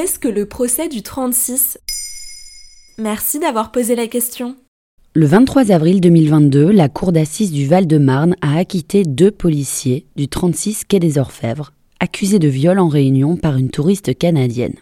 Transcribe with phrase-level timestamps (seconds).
[0.00, 1.76] Qu'est-ce que le procès du 36
[2.98, 4.54] Merci d'avoir posé la question.
[5.14, 10.84] Le 23 avril 2022, la cour d'assises du Val-de-Marne a acquitté deux policiers du 36
[10.84, 14.76] quai des Orfèvres, accusés de viol en réunion par une touriste canadienne.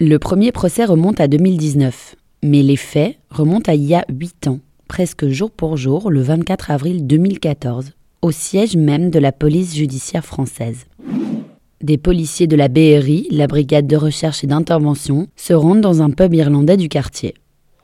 [0.00, 4.48] Le premier procès remonte à 2019, mais les faits remontent à il y a 8
[4.48, 4.58] ans,
[4.88, 10.24] presque jour pour jour, le 24 avril 2014, au siège même de la police judiciaire
[10.24, 10.86] française.
[11.82, 16.10] Des policiers de la BRI, la brigade de recherche et d'intervention, se rendent dans un
[16.10, 17.34] pub irlandais du quartier.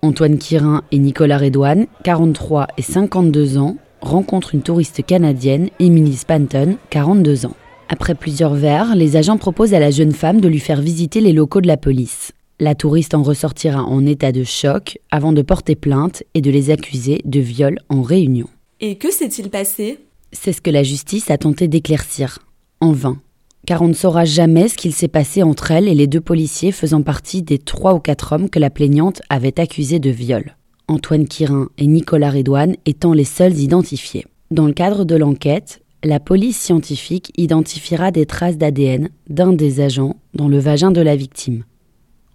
[0.01, 6.79] Antoine Quirin et Nicolas Redouane, 43 et 52 ans, rencontrent une touriste canadienne, Emily Spanton,
[6.89, 7.57] 42 ans.
[7.91, 11.35] Après plusieurs verres, les agents proposent à la jeune femme de lui faire visiter les
[11.35, 12.33] locaux de la police.
[12.61, 16.71] La touriste en ressortira en état de choc avant de porter plainte et de les
[16.71, 18.49] accuser de viol en réunion.
[18.81, 19.99] Et que s'est-il passé?
[20.33, 22.39] C'est ce que la justice a tenté d'éclaircir.
[22.81, 23.21] En vain.
[23.67, 26.73] Car on ne saura jamais ce qu'il s'est passé entre elle et les deux policiers
[26.73, 30.57] faisant partie des trois ou quatre hommes que la plaignante avait accusés de viol.
[30.89, 34.27] Antoine Quirin et Nicolas Redouane étant les seuls identifiés.
[34.51, 40.17] Dans le cadre de l'enquête, la police scientifique identifiera des traces d'ADN d'un des agents
[40.35, 41.65] dans le vagin de la victime.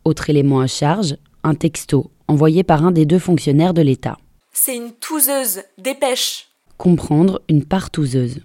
[0.06, 4.17] Autre élément à charge, un texto envoyé par un des deux fonctionnaires de l'État.
[4.53, 6.47] C'est une touseuse, dépêche
[6.78, 8.39] Comprendre une partouzeuse.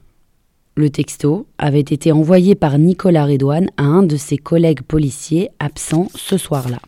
[0.74, 6.08] Le texto avait été envoyé par Nicolas Redouane à un de ses collègues policiers absents
[6.14, 6.78] ce soir-là.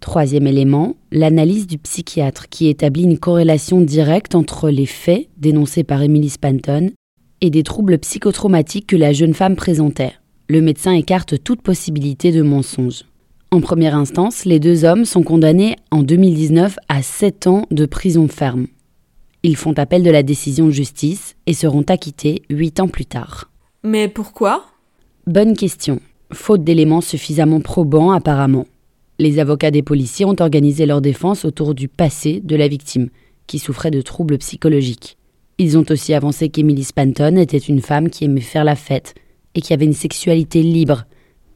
[0.00, 6.02] Troisième élément, l'analyse du psychiatre qui établit une corrélation directe entre les faits dénoncés par
[6.02, 6.90] Emily Spanton
[7.40, 10.12] et des troubles psychotraumatiques que la jeune femme présentait.
[10.50, 13.04] Le médecin écarte toute possibilité de mensonge.
[13.50, 18.28] En première instance, les deux hommes sont condamnés en 2019 à 7 ans de prison
[18.28, 18.66] ferme.
[19.42, 23.50] Ils font appel de la décision de justice et seront acquittés 8 ans plus tard.
[23.82, 24.66] Mais pourquoi?
[25.26, 26.00] Bonne question.
[26.32, 28.66] Faute d'éléments suffisamment probants apparemment.
[29.18, 33.08] Les avocats des policiers ont organisé leur défense autour du passé de la victime,
[33.46, 35.16] qui souffrait de troubles psychologiques.
[35.58, 39.14] Ils ont aussi avancé qu'Emily Spanton était une femme qui aimait faire la fête
[39.54, 41.04] et qui avait une sexualité libre,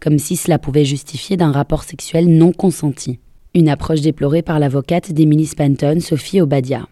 [0.01, 3.19] comme si cela pouvait justifier d'un rapport sexuel non consenti.
[3.55, 6.89] Une approche déplorée par l'avocate d'Emily Spanton, Sophie Obadia.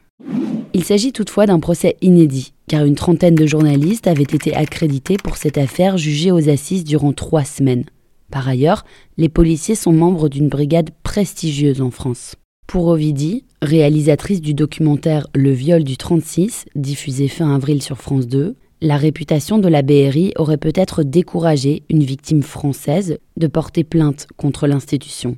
[0.75, 5.37] Il s'agit toutefois d'un procès inédit, car une trentaine de journalistes avaient été accrédités pour
[5.37, 7.84] cette affaire jugée aux assises durant trois semaines.
[8.31, 8.87] Par ailleurs,
[9.19, 12.37] les policiers sont membres d'une brigade prestigieuse en France.
[12.66, 18.56] Pour Ovidie, réalisatrice du documentaire Le viol du 36, diffusé fin avril sur France 2,
[18.81, 24.66] la réputation de la BRI aurait peut-être découragé une victime française de porter plainte contre
[24.66, 25.37] l'institution.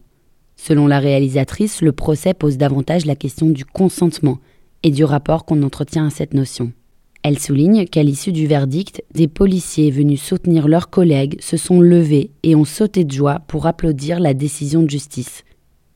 [0.54, 4.38] Selon la réalisatrice, le procès pose davantage la question du consentement
[4.84, 6.72] et du rapport qu'on entretient à cette notion.
[7.24, 12.30] Elle souligne qu'à l'issue du verdict, des policiers venus soutenir leurs collègues se sont levés
[12.42, 15.42] et ont sauté de joie pour applaudir la décision de justice,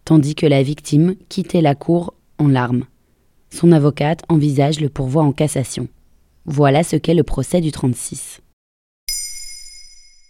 [0.06, 2.86] tandis que la victime quittait la cour en larmes.
[3.50, 5.88] Son avocate envisage le pourvoi en cassation.
[6.46, 8.40] Voilà ce qu'est le procès du 36.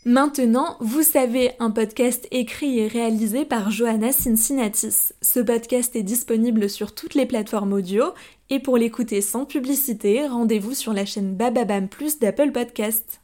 [0.09, 5.13] Maintenant, vous savez, un podcast écrit et réalisé par Johanna Cincinnatis.
[5.21, 8.15] Ce podcast est disponible sur toutes les plateformes audio
[8.49, 13.21] et pour l'écouter sans publicité, rendez-vous sur la chaîne Bababam Plus d'Apple Podcast.